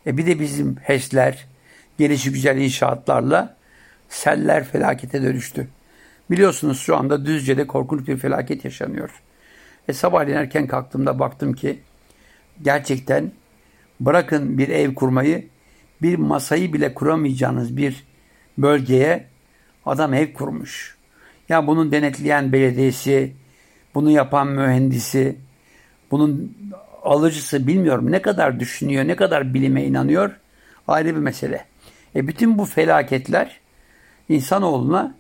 e 0.07 0.17
bir 0.17 0.25
de 0.25 0.39
bizim 0.39 0.75
HES'ler, 0.81 1.47
gelişi 1.97 2.31
güzel 2.31 2.57
inşaatlarla 2.57 3.55
seller 4.09 4.63
felakete 4.63 5.21
dönüştü. 5.21 5.67
Biliyorsunuz 6.31 6.79
şu 6.79 6.97
anda 6.97 7.25
Düzce'de 7.25 7.67
korkunç 7.67 8.07
bir 8.07 8.17
felaket 8.17 8.65
yaşanıyor. 8.65 9.09
E 9.89 9.93
sabahleyin 9.93 10.37
erken 10.37 10.67
kalktığımda 10.67 11.19
baktım 11.19 11.53
ki 11.53 11.79
gerçekten 12.61 13.31
bırakın 13.99 14.57
bir 14.57 14.69
ev 14.69 14.95
kurmayı 14.95 15.47
bir 16.01 16.15
masayı 16.15 16.73
bile 16.73 16.93
kuramayacağınız 16.93 17.77
bir 17.77 18.03
bölgeye 18.57 19.25
adam 19.85 20.13
ev 20.13 20.33
kurmuş. 20.33 20.97
Ya 21.49 21.67
bunun 21.67 21.91
denetleyen 21.91 22.53
belediyesi, 22.53 23.33
bunu 23.95 24.11
yapan 24.11 24.47
mühendisi, 24.47 25.35
bunun 26.11 26.57
alıcısı 27.03 27.67
bilmiyorum 27.67 28.11
ne 28.11 28.21
kadar 28.21 28.59
düşünüyor, 28.59 29.07
ne 29.07 29.15
kadar 29.15 29.53
bilime 29.53 29.83
inanıyor 29.83 30.39
ayrı 30.87 31.07
bir 31.07 31.21
mesele. 31.21 31.65
E 32.15 32.27
bütün 32.27 32.57
bu 32.57 32.65
felaketler 32.65 33.59
insanoğluna 34.29 35.15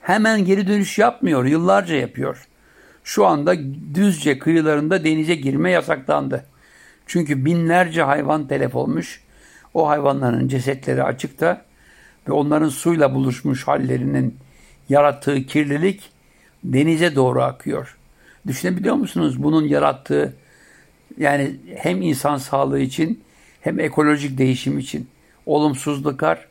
hemen 0.00 0.44
geri 0.44 0.66
dönüş 0.66 0.98
yapmıyor, 0.98 1.44
yıllarca 1.44 1.94
yapıyor. 1.94 2.47
Şu 3.08 3.26
anda 3.26 3.54
Düzce 3.94 4.38
kıyılarında 4.38 5.04
denize 5.04 5.34
girme 5.34 5.70
yasaklandı. 5.70 6.44
Çünkü 7.06 7.44
binlerce 7.44 8.02
hayvan 8.02 8.48
telef 8.48 8.74
olmuş. 8.74 9.22
O 9.74 9.88
hayvanların 9.88 10.48
cesetleri 10.48 11.02
açıkta 11.02 11.64
ve 12.28 12.32
onların 12.32 12.68
suyla 12.68 13.14
buluşmuş 13.14 13.68
hallerinin 13.68 14.36
yarattığı 14.88 15.46
kirlilik 15.46 16.10
denize 16.64 17.14
doğru 17.14 17.42
akıyor. 17.42 17.96
Düşünebiliyor 18.46 18.94
musunuz 18.94 19.42
bunun 19.42 19.64
yarattığı 19.64 20.34
yani 21.18 21.56
hem 21.76 22.02
insan 22.02 22.36
sağlığı 22.36 22.80
için 22.80 23.24
hem 23.60 23.80
ekolojik 23.80 24.38
değişim 24.38 24.78
için 24.78 25.08
olumsuzluklar 25.46 26.48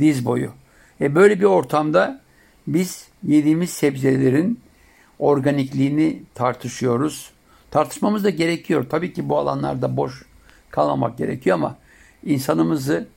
diz 0.00 0.24
boyu. 0.24 0.50
E 1.00 1.14
böyle 1.14 1.40
bir 1.40 1.44
ortamda 1.44 2.20
biz 2.66 3.08
yediğimiz 3.22 3.70
sebzelerin 3.70 4.60
organikliğini 5.18 6.22
tartışıyoruz. 6.34 7.30
Tartışmamız 7.70 8.24
da 8.24 8.30
gerekiyor. 8.30 8.86
Tabii 8.90 9.12
ki 9.12 9.28
bu 9.28 9.38
alanlarda 9.38 9.96
boş 9.96 10.24
kalmamak 10.70 11.18
gerekiyor 11.18 11.54
ama 11.56 11.76
insanımızı 12.24 13.08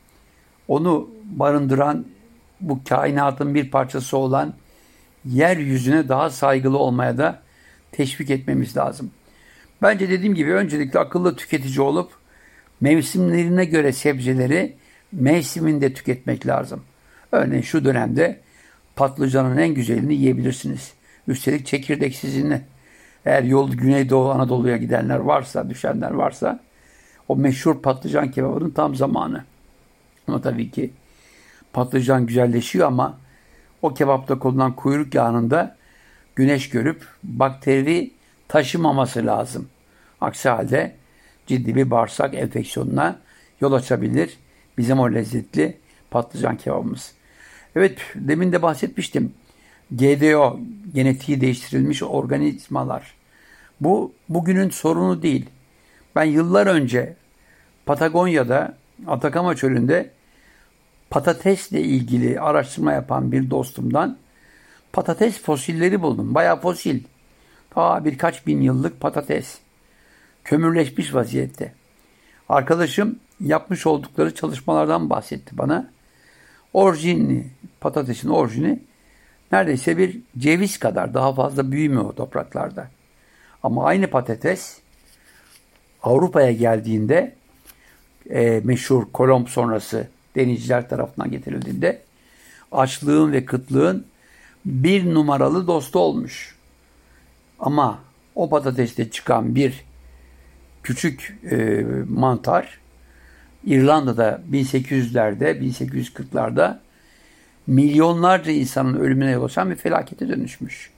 onu 0.67 1.10
barındıran 1.25 2.05
bu 2.62 2.79
kainatın 2.89 3.55
bir 3.55 3.72
parçası 3.72 4.17
olan 4.17 4.53
yeryüzüne 5.25 6.10
daha 6.10 6.29
saygılı 6.29 6.77
olmaya 6.77 7.17
da 7.17 7.41
teşvik 7.91 8.29
etmemiz 8.29 8.77
lazım. 8.77 9.12
Bence 9.81 10.10
dediğim 10.10 10.36
gibi 10.36 10.53
öncelikle 10.53 11.00
akıllı 11.00 11.36
tüketici 11.36 11.81
olup 11.81 12.12
mevsimlerine 12.81 13.65
göre 13.65 13.93
sebzeleri 13.93 14.75
mevsiminde 15.12 15.93
tüketmek 15.93 16.48
lazım. 16.48 16.84
Örneğin 17.31 17.62
şu 17.62 17.86
dönemde 17.86 18.39
patlıcanın 18.96 19.58
en 19.58 19.74
güzelini 19.74 20.13
yiyebilirsiniz. 20.13 20.93
Üstelik 21.28 21.66
çekirdek 21.66 22.16
sizinle. 22.16 22.62
Eğer 23.25 23.44
yol 23.44 23.72
Güneydoğu 23.72 24.32
Anadolu'ya 24.32 24.78
gidenler 24.78 25.20
varsa, 25.20 25.70
düşenler 25.70 26.12
varsa 26.12 26.60
o 27.28 27.36
meşhur 27.36 27.82
patlıcan 27.82 28.32
kebabının 28.32 28.70
tam 28.70 28.96
zamanı. 28.96 29.44
Ama 30.28 30.42
tabii 30.42 30.72
ki 30.72 30.94
patlıcan 31.74 32.25
güzelleşiyor 32.25 32.88
ama 32.88 33.18
o 33.82 33.94
kebapta 33.94 34.40
kullanılan 34.40 34.75
kuyruk 34.75 35.16
yağında 35.16 35.75
güneş 36.36 36.70
görüp 36.70 37.08
bakteri 37.24 38.12
taşımaması 38.48 39.25
lazım. 39.25 39.68
Aksi 40.22 40.50
halde 40.50 40.96
ciddi 41.48 41.75
bir 41.75 41.92
bağırsak 41.92 42.34
enfeksiyonuna 42.34 43.20
yol 43.62 43.74
açabilir 43.74 44.38
bizim 44.78 45.00
o 45.00 45.13
lezzetli 45.13 45.78
patlıcan 46.12 46.58
kebabımız. 46.58 47.13
Evet 47.75 48.00
demin 48.16 48.51
de 48.51 48.62
bahsetmiştim. 48.62 49.34
GDO 49.91 50.60
genetiği 50.93 51.41
değiştirilmiş 51.41 52.03
organizmalar. 52.03 53.13
Bu 53.81 54.13
bugünün 54.29 54.69
sorunu 54.69 55.21
değil. 55.21 55.45
Ben 56.15 56.24
yıllar 56.24 56.67
önce 56.67 57.15
Patagonya'da 57.86 58.77
Atakama 59.07 59.55
çölünde 59.55 60.12
patatesle 61.10 61.81
ilgili 61.81 62.39
araştırma 62.39 62.93
yapan 62.93 63.31
bir 63.31 63.50
dostumdan 63.50 64.17
patates 64.93 65.41
fosilleri 65.41 66.01
buldum. 66.01 66.36
Bayağı 66.36 66.62
fosil. 66.62 67.03
Daha 67.75 68.05
birkaç 68.05 68.48
bin 68.48 68.62
yıllık 68.62 69.00
patates. 69.00 69.60
Kömürleşmiş 70.43 71.13
vaziyette. 71.13 71.74
Arkadaşım 72.50 73.19
yapmış 73.39 73.88
oldukları 73.88 74.36
çalışmalardan 74.36 75.10
bahsetti 75.10 75.57
bana. 75.57 75.89
Orijinli, 76.74 77.48
patatesin 77.81 78.29
orijini 78.29 78.79
neredeyse 79.51 79.98
bir 79.98 80.20
ceviz 80.38 80.79
kadar 80.79 81.13
daha 81.13 81.34
fazla 81.34 81.72
büyümüyor 81.72 82.05
o 82.05 82.15
topraklarda. 82.15 82.88
Ama 83.63 83.86
aynı 83.86 84.08
patates 84.08 84.79
Avrupa'ya 86.03 86.51
geldiğinde 86.51 87.36
e, 88.29 88.62
meşhur 88.63 89.12
Kolomb 89.13 89.48
sonrası 89.48 90.08
denizciler 90.36 90.89
tarafından 90.89 91.31
getirildiğinde 91.31 92.01
açlığın 92.72 93.31
ve 93.31 93.46
kıtlığın 93.46 94.05
bir 94.65 95.13
numaralı 95.13 95.67
dostu 95.67 96.00
olmuş. 96.00 96.55
Ama 97.60 98.00
o 98.36 98.50
patateste 98.50 99.10
çıkan 99.10 99.55
bir 99.55 99.86
küçük 100.84 101.38
e, 101.51 101.86
mantar 102.10 102.79
İrlanda'da 103.65 104.41
1800'lerde, 104.51 105.60
1840'larda 105.60 106.79
milyonlarca 107.68 108.51
insanın 108.51 109.00
ölümüne 109.00 109.32
yol 109.32 109.44
açan 109.44 109.72
bir 109.72 109.75
felakete 109.75 110.30
dönüşmüş. 110.30 110.91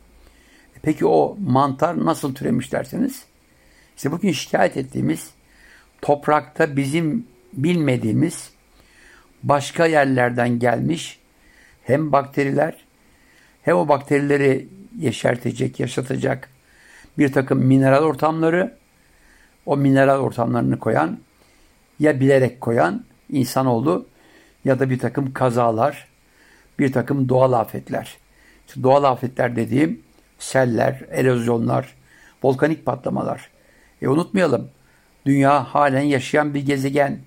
E 0.75 0.79
peki 0.82 1.05
o 1.05 1.38
mantar 1.46 2.05
nasıl 2.05 2.36
türemiş 2.36 2.72
derseniz, 2.72 3.24
işte 3.96 4.12
bugün 4.12 4.32
şikayet 4.32 4.77
ettiğimiz 4.77 5.32
toprakta 6.01 6.77
bizim 6.77 7.27
bilmediğimiz 7.53 8.50
başka 9.43 9.86
yerlerden 9.86 10.60
gelmiş 10.60 11.20
hem 11.84 12.12
bakteriler 12.12 12.86
hem 13.62 13.75
o 13.75 13.88
bakterileri 13.88 14.67
yeşertecek, 15.00 15.79
yaşatacak 15.79 16.50
bir 17.17 17.32
takım 17.32 17.60
mineral 17.60 18.03
ortamları, 18.03 18.77
o 19.65 19.77
mineral 19.77 20.20
ortamlarını 20.20 20.79
koyan 20.79 21.20
ya 22.00 22.20
bilerek 22.20 22.62
koyan 22.62 23.05
insanoğlu 23.29 24.05
ya 24.65 24.79
da 24.79 24.89
bir 24.89 25.00
takım 25.00 25.34
kazalar, 25.34 26.08
bir 26.80 26.92
takım 26.92 27.30
doğal 27.30 27.53
afetler. 27.53 28.18
İşte 28.68 28.84
doğal 28.84 29.03
afetler 29.03 29.56
dediğim 29.56 30.01
seller, 30.39 31.01
erozyonlar, 31.12 31.94
volkanik 32.44 32.86
patlamalar. 32.86 33.50
E 34.01 34.08
unutmayalım, 34.08 34.70
dünya 35.25 35.63
halen 35.63 36.01
yaşayan 36.01 36.53
bir 36.53 36.65
gezegen. 36.65 37.20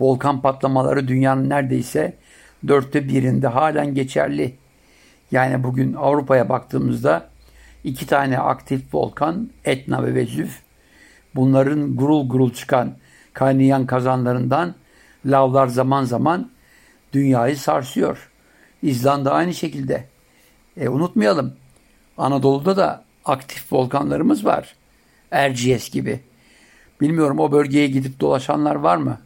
Volkan 0.00 0.42
patlamaları 0.42 1.08
dünyanın 1.08 1.48
neredeyse 1.48 2.16
dörtte 2.68 3.08
birinde 3.08 3.46
halen 3.46 3.94
geçerli. 3.94 4.54
Yani 5.30 5.64
bugün 5.64 5.94
Avrupa'ya 5.94 6.48
baktığımızda 6.48 7.28
iki 7.84 8.06
tane 8.06 8.38
aktif 8.38 8.94
volkan 8.94 9.50
Etna 9.64 10.06
ve 10.06 10.14
Vezüv 10.14 10.48
bunların 11.34 11.96
gurul 11.96 12.28
gurul 12.28 12.52
çıkan 12.52 12.96
kaynayan 13.32 13.86
kazanlarından 13.86 14.74
lavlar 15.26 15.66
zaman 15.66 16.04
zaman 16.04 16.50
dünyayı 17.12 17.56
sarsıyor. 17.56 18.30
İzlanda 18.84 19.32
aynı 19.32 19.54
şekilde. 19.54 20.04
E, 20.76 20.88
unutmayalım 20.88 21.54
Anadolu'da 22.18 22.76
da 22.76 23.04
aktif 23.24 23.72
volkanlarımız 23.72 24.44
var. 24.44 24.74
Erciyes 25.30 25.90
gibi. 25.90 26.20
Bilmiyorum 27.00 27.38
o 27.38 27.52
bölgeye 27.52 27.86
gidip 27.86 28.20
dolaşanlar 28.20 28.74
var 28.74 28.96
mı? 28.96 29.20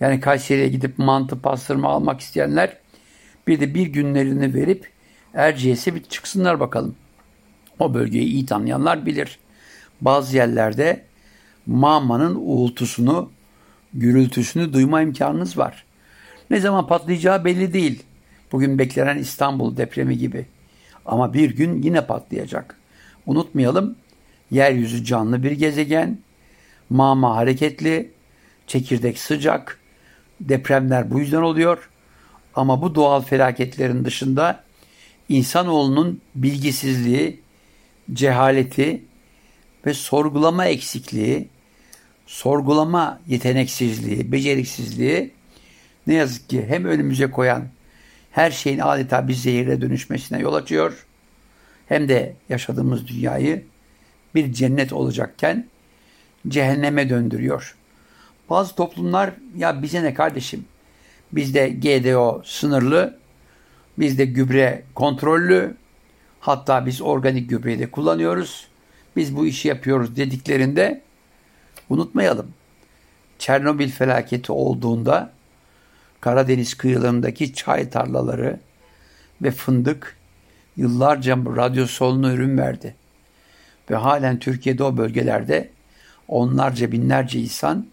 Yani 0.00 0.20
Kayseri'ye 0.20 0.68
gidip 0.68 0.98
mantı 0.98 1.40
pastırma 1.40 1.88
almak 1.88 2.20
isteyenler 2.20 2.76
bir 3.46 3.60
de 3.60 3.74
bir 3.74 3.86
günlerini 3.86 4.54
verip 4.54 4.90
Erciyes'e 5.34 5.94
bir 5.94 6.02
çıksınlar 6.02 6.60
bakalım. 6.60 6.94
O 7.78 7.94
bölgeyi 7.94 8.24
iyi 8.24 8.46
tanıyanlar 8.46 9.06
bilir. 9.06 9.38
Bazı 10.00 10.36
yerlerde 10.36 11.04
mağmanın 11.66 12.34
uğultusunu, 12.34 13.30
gürültüsünü 13.94 14.72
duyma 14.72 15.02
imkanınız 15.02 15.58
var. 15.58 15.84
Ne 16.50 16.60
zaman 16.60 16.86
patlayacağı 16.86 17.44
belli 17.44 17.72
değil. 17.72 18.02
Bugün 18.52 18.78
beklenen 18.78 19.18
İstanbul 19.18 19.76
depremi 19.76 20.18
gibi. 20.18 20.46
Ama 21.06 21.34
bir 21.34 21.50
gün 21.50 21.82
yine 21.82 22.06
patlayacak. 22.06 22.76
Unutmayalım, 23.26 23.96
yeryüzü 24.50 25.04
canlı 25.04 25.42
bir 25.42 25.52
gezegen, 25.52 26.18
mama 26.90 27.36
hareketli, 27.36 28.10
çekirdek 28.66 29.18
sıcak, 29.18 29.78
depremler 30.40 31.10
bu 31.10 31.20
yüzden 31.20 31.42
oluyor. 31.42 31.90
Ama 32.54 32.82
bu 32.82 32.94
doğal 32.94 33.22
felaketlerin 33.22 34.04
dışında 34.04 34.64
insanoğlunun 35.28 36.20
bilgisizliği, 36.34 37.40
cehaleti 38.12 39.02
ve 39.86 39.94
sorgulama 39.94 40.66
eksikliği, 40.66 41.48
sorgulama 42.26 43.20
yeteneksizliği, 43.26 44.32
beceriksizliği 44.32 45.30
ne 46.06 46.14
yazık 46.14 46.48
ki 46.48 46.66
hem 46.68 46.84
önümüze 46.84 47.30
koyan 47.30 47.68
her 48.38 48.50
şeyin 48.50 48.78
adeta 48.78 49.28
bir 49.28 49.34
zehire 49.34 49.80
dönüşmesine 49.80 50.38
yol 50.38 50.54
açıyor 50.54 51.06
hem 51.86 52.08
de 52.08 52.34
yaşadığımız 52.48 53.08
dünyayı 53.08 53.64
bir 54.34 54.52
cennet 54.52 54.92
olacakken 54.92 55.66
cehenneme 56.48 57.08
döndürüyor. 57.08 57.76
Bazı 58.50 58.74
toplumlar 58.74 59.30
ya 59.56 59.82
bize 59.82 60.02
ne 60.02 60.14
kardeşim 60.14 60.64
bizde 61.32 61.68
GDO 61.68 62.42
sınırlı, 62.44 63.18
bizde 63.98 64.24
gübre 64.24 64.82
kontrollü, 64.94 65.76
hatta 66.40 66.86
biz 66.86 67.02
organik 67.02 67.50
gübreyi 67.50 67.78
de 67.78 67.90
kullanıyoruz. 67.90 68.68
Biz 69.16 69.36
bu 69.36 69.46
işi 69.46 69.68
yapıyoruz 69.68 70.16
dediklerinde 70.16 71.02
unutmayalım. 71.88 72.52
Çernobil 73.38 73.90
felaketi 73.90 74.52
olduğunda 74.52 75.37
Karadeniz 76.20 76.74
kıyılarındaki 76.74 77.54
çay 77.54 77.90
tarlaları 77.90 78.60
ve 79.42 79.50
fındık 79.50 80.16
yıllarca 80.76 81.36
radyosolunu 81.36 82.32
ürün 82.32 82.58
verdi. 82.58 82.94
Ve 83.90 83.96
halen 83.96 84.38
Türkiye'de 84.38 84.84
o 84.84 84.96
bölgelerde 84.96 85.70
onlarca 86.28 86.92
binlerce 86.92 87.40
insan 87.40 87.86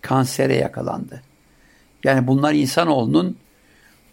kansere 0.00 0.56
yakalandı. 0.56 1.22
Yani 2.04 2.26
bunlar 2.26 2.52
insanoğlunun 2.52 3.36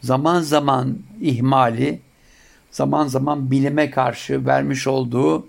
zaman 0.02 0.42
zaman 0.42 1.00
ihmali, 1.22 2.00
zaman 2.72 3.08
zaman 3.08 3.52
bilime 3.52 3.92
karşı 3.92 4.46
vermiş 4.46 4.88
olduğu 4.88 5.48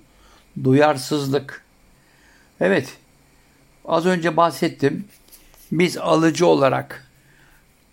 duyarsızlık. 0.64 1.64
Evet, 2.60 2.96
az 3.84 4.06
önce 4.06 4.36
bahsettim. 4.36 5.04
Biz 5.72 5.96
alıcı 5.96 6.46
olarak 6.46 7.07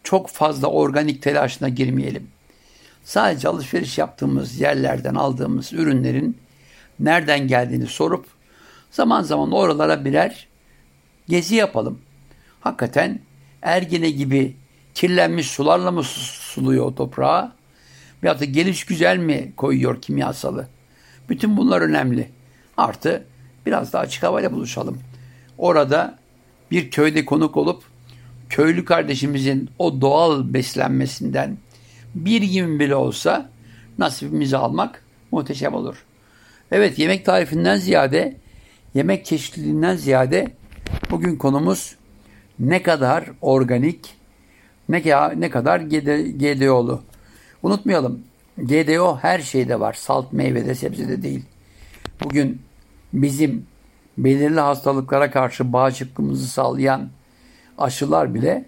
çok 0.06 0.30
fazla 0.30 0.68
organik 0.68 1.22
telaşına 1.22 1.70
girmeyelim. 1.70 2.28
Sadece 3.04 3.48
alışveriş 3.48 3.98
yaptığımız 3.98 4.60
yerlerden 4.60 5.16
aldığımız 5.16 5.74
ürünlerin 5.74 6.38
nereden 7.00 7.48
geldiğini 7.48 7.88
sorup 7.88 8.26
zaman 8.92 9.22
zaman 9.22 9.52
oralara 9.52 10.06
birer 10.06 10.48
gezi 11.28 11.56
yapalım. 11.56 12.00
Hakikaten 12.62 13.20
Ergene 13.62 14.10
gibi 14.10 14.56
kirlenmiş 14.94 15.48
sularla 15.48 15.92
mı 15.92 16.04
suluyor 16.04 16.96
toprağa? 16.96 17.52
Veyahut 18.24 18.42
da 18.42 18.46
geliş 18.46 18.86
güzel 18.86 19.18
mi 19.18 19.54
koyuyor 19.58 20.02
kimyasalı? 20.02 20.68
Bütün 21.30 21.58
bunlar 21.58 21.82
önemli. 21.82 22.30
Artı 22.78 23.26
biraz 23.66 23.94
daha 23.94 24.02
açık 24.02 24.24
havayla 24.24 24.52
buluşalım. 24.52 25.00
Orada 25.58 26.20
bir 26.72 26.92
köyde 26.92 27.26
konuk 27.26 27.58
olup 27.58 27.84
köylü 28.56 28.86
kardeşimizin 28.86 29.70
o 29.80 30.02
doğal 30.02 30.54
beslenmesinden 30.54 31.58
bir 32.16 32.42
gün 32.42 32.80
bile 32.80 32.96
olsa 32.96 33.50
nasibimizi 33.98 34.58
almak 34.58 35.04
muhteşem 35.32 35.74
olur. 35.74 36.06
Evet 36.72 37.00
yemek 37.00 37.26
tarifinden 37.26 37.78
ziyade, 37.78 38.36
yemek 38.94 39.26
çeşitliliğinden 39.26 39.96
ziyade 39.96 40.52
bugün 41.12 41.36
konumuz 41.36 41.96
ne 42.60 42.84
kadar 42.84 43.26
organik, 43.42 44.16
ne, 44.90 45.04
ne 45.36 45.50
kadar 45.50 45.80
GDO'lu. 45.80 47.02
Unutmayalım, 47.64 48.24
GDO 48.58 49.18
her 49.22 49.40
şeyde 49.40 49.80
var. 49.80 49.94
Salt 49.94 50.34
meyvede, 50.34 50.76
sebzede 50.76 51.24
değil. 51.24 51.46
Bugün 52.24 52.62
bizim 53.14 53.68
belirli 54.18 54.60
hastalıklara 54.60 55.32
karşı 55.32 55.74
bağışıklığımızı 55.74 56.48
sağlayan 56.48 57.10
aşılar 57.78 58.34
bile 58.34 58.66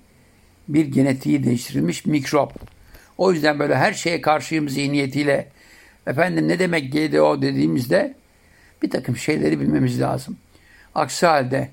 bir 0.68 0.86
genetiği 0.86 1.44
değiştirilmiş 1.44 2.06
mikrop. 2.06 2.54
O 3.18 3.32
yüzden 3.32 3.60
böyle 3.60 3.76
her 3.76 3.94
şeye 3.94 4.22
karşıyım 4.22 4.70
zihniyetiyle 4.70 5.48
efendim 6.08 6.48
ne 6.48 6.60
demek 6.60 6.94
GDO 6.94 7.42
dediğimizde 7.42 8.16
bir 8.84 8.90
takım 8.90 9.18
şeyleri 9.18 9.60
bilmemiz 9.60 10.02
lazım. 10.02 10.38
Aksi 10.96 11.26
halde 11.26 11.70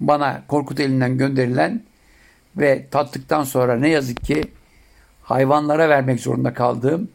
bana 0.00 0.42
Korkut 0.48 0.80
elinden 0.80 1.18
gönderilen 1.18 1.82
ve 2.56 2.86
tattıktan 2.90 3.44
sonra 3.44 3.76
ne 3.76 3.88
yazık 3.88 4.24
ki 4.24 4.44
hayvanlara 5.22 5.88
vermek 5.88 6.20
zorunda 6.20 6.54
kaldığım 6.54 7.08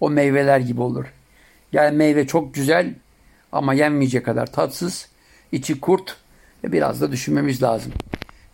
o 0.00 0.10
meyveler 0.10 0.60
gibi 0.60 0.80
olur. 0.80 1.04
Yani 1.72 1.96
meyve 1.96 2.26
çok 2.26 2.54
güzel 2.54 2.94
ama 3.52 3.74
yenmeyecek 3.74 4.24
kadar 4.24 4.52
tatsız, 4.52 5.08
içi 5.52 5.80
kurt 5.80 6.16
ve 6.64 6.72
biraz 6.72 7.00
da 7.00 7.12
düşünmemiz 7.12 7.62
lazım. 7.62 7.92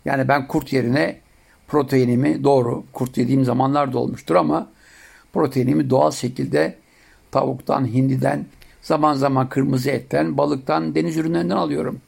Yani 0.05 0.27
ben 0.27 0.47
kurt 0.47 0.73
yerine 0.73 1.19
proteinimi 1.67 2.43
doğru, 2.43 2.83
kurt 2.93 3.17
yediğim 3.17 3.45
zamanlar 3.45 3.93
da 3.93 3.99
olmuştur 3.99 4.35
ama 4.35 4.67
proteinimi 5.33 5.89
doğal 5.89 6.11
şekilde 6.11 6.75
tavuktan, 7.31 7.87
hindiden, 7.87 8.45
zaman 8.81 9.13
zaman 9.13 9.49
kırmızı 9.49 9.89
etten, 9.89 10.37
balıktan, 10.37 10.95
deniz 10.95 11.17
ürünlerinden 11.17 11.55
alıyorum. 11.55 12.01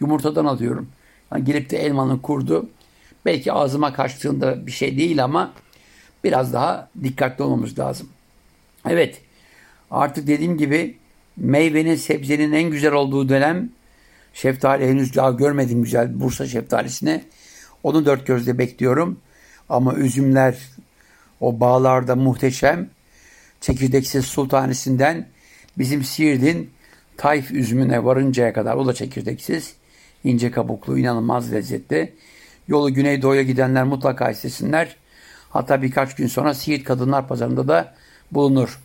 Yumurtadan 0.00 0.44
alıyorum. 0.44 0.88
Yani 1.32 1.44
gelip 1.44 1.70
de 1.70 1.78
elmanın 1.78 2.18
kurdu. 2.18 2.68
Belki 3.24 3.52
ağzıma 3.52 3.92
kaçtığında 3.92 4.66
bir 4.66 4.72
şey 4.72 4.98
değil 4.98 5.24
ama 5.24 5.52
biraz 6.24 6.52
daha 6.52 6.88
dikkatli 7.02 7.44
olmamız 7.44 7.78
lazım. 7.78 8.08
Evet 8.88 9.20
artık 9.90 10.26
dediğim 10.26 10.58
gibi 10.58 10.96
meyvenin 11.36 11.94
sebzenin 11.94 12.52
en 12.52 12.70
güzel 12.70 12.92
olduğu 12.92 13.28
dönem 13.28 13.70
şeftali 14.32 14.88
henüz 14.88 15.16
daha 15.16 15.30
görmedim 15.30 15.82
güzel 15.82 16.20
Bursa 16.20 16.46
şeftalisine. 16.46 17.24
Onu 17.82 18.06
dört 18.06 18.26
gözle 18.26 18.58
bekliyorum. 18.58 19.20
Ama 19.68 19.94
üzümler 19.94 20.58
o 21.40 21.60
bağlarda 21.60 22.16
muhteşem. 22.16 22.90
Çekirdeksiz 23.60 24.24
sultanesinden 24.24 25.28
bizim 25.78 26.04
Siirt'in 26.04 26.70
Tayf 27.16 27.50
üzümüne 27.50 28.04
varıncaya 28.04 28.52
kadar 28.52 28.76
o 28.76 28.86
da 28.86 28.94
çekirdeksiz 28.94 29.74
ince 30.24 30.50
kabuklu, 30.50 30.98
inanılmaz 30.98 31.52
lezzetli. 31.52 32.14
Yolu 32.68 32.94
Güneydoğu'ya 32.94 33.42
gidenler 33.42 33.84
mutlaka 33.84 34.30
istesinler. 34.30 34.96
Hatta 35.50 35.82
birkaç 35.82 36.14
gün 36.14 36.26
sonra 36.26 36.54
Siirt 36.54 36.84
Kadınlar 36.84 37.28
Pazarı'nda 37.28 37.68
da 37.68 37.94
bulunur. 38.32 38.80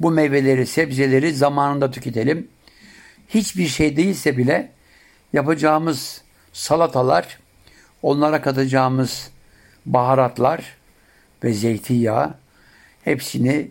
Bu 0.00 0.10
meyveleri, 0.10 0.66
sebzeleri 0.66 1.32
zamanında 1.32 1.90
tüketelim. 1.90 2.48
Hiçbir 3.28 3.66
şey 3.66 3.96
değilse 3.96 4.38
bile 4.38 4.70
yapacağımız 5.34 6.22
salatalar, 6.52 7.38
onlara 8.02 8.42
katacağımız 8.42 9.30
baharatlar 9.86 10.76
ve 11.44 11.52
zeytinyağı 11.52 12.34
hepsini 13.04 13.70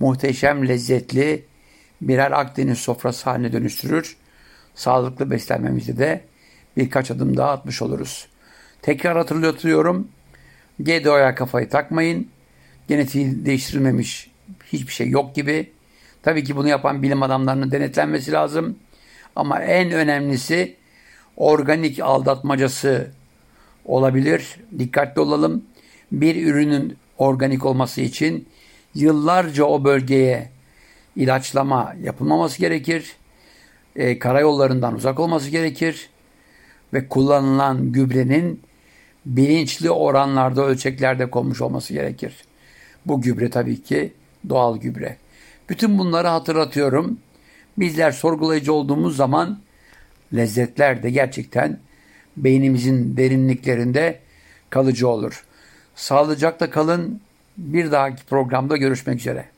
muhteşem 0.00 0.68
lezzetli 0.68 1.44
birer 2.00 2.30
Akdeniz 2.30 2.78
sofrası 2.78 3.30
haline 3.30 3.52
dönüştürür. 3.52 4.16
Sağlıklı 4.74 5.30
beslenmemizi 5.30 5.98
de 5.98 6.24
birkaç 6.76 7.10
adım 7.10 7.36
daha 7.36 7.50
atmış 7.50 7.82
oluruz. 7.82 8.28
Tekrar 8.82 9.16
hatırlatıyorum. 9.16 10.08
GDO'ya 10.80 11.34
kafayı 11.34 11.68
takmayın. 11.68 12.28
Genetiği 12.88 13.46
değiştirilmemiş 13.46 14.30
hiçbir 14.72 14.92
şey 14.92 15.08
yok 15.08 15.34
gibi. 15.34 15.72
Tabii 16.22 16.44
ki 16.44 16.56
bunu 16.56 16.68
yapan 16.68 17.02
bilim 17.02 17.22
adamlarının 17.22 17.70
denetlenmesi 17.70 18.32
lazım. 18.32 18.78
Ama 19.36 19.62
en 19.62 19.90
önemlisi 19.92 20.76
organik 21.36 22.00
aldatmacası 22.00 23.10
olabilir. 23.84 24.56
Dikkatli 24.78 25.20
olalım. 25.20 25.64
Bir 26.12 26.46
ürünün 26.46 26.96
organik 27.18 27.66
olması 27.66 28.00
için 28.00 28.48
yıllarca 28.94 29.64
o 29.64 29.84
bölgeye 29.84 30.50
ilaçlama 31.16 31.94
yapılmaması 32.02 32.58
gerekir. 32.58 33.16
E, 33.96 34.18
karayollarından 34.18 34.94
uzak 34.94 35.20
olması 35.20 35.50
gerekir. 35.50 36.08
Ve 36.92 37.08
kullanılan 37.08 37.92
gübrenin 37.92 38.60
bilinçli 39.26 39.90
oranlarda 39.90 40.64
ölçeklerde 40.64 41.30
konmuş 41.30 41.60
olması 41.60 41.92
gerekir. 41.92 42.44
Bu 43.06 43.20
gübre 43.20 43.50
tabii 43.50 43.82
ki 43.82 44.12
doğal 44.48 44.76
gübre. 44.76 45.16
Bütün 45.68 45.98
bunları 45.98 46.28
hatırlatıyorum. 46.28 47.18
Bizler 47.78 48.12
sorgulayıcı 48.12 48.72
olduğumuz 48.72 49.16
zaman 49.16 49.58
lezzetler 50.36 51.02
de 51.02 51.10
gerçekten 51.10 51.78
beynimizin 52.36 53.16
derinliklerinde 53.16 54.18
kalıcı 54.70 55.08
olur. 55.08 55.44
Sağlıcakla 55.94 56.70
kalın. 56.70 57.20
Bir 57.56 57.92
dahaki 57.92 58.24
programda 58.24 58.76
görüşmek 58.76 59.20
üzere. 59.20 59.53